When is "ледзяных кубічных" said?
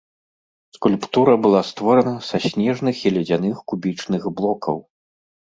3.19-4.23